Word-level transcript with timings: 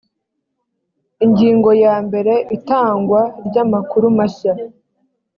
ingingo 1.25 1.69
ya 1.83 1.95
mbere 2.05 2.33
itangwa 2.57 3.21
ry 3.47 3.55
amakuru 3.63 4.05
mashya 4.17 4.53